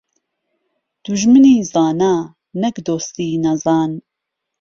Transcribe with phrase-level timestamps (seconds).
[1.03, 2.15] دوژمنی زانا،
[2.61, 3.91] نەک دۆستی نەزان.